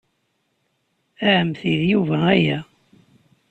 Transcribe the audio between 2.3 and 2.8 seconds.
aya.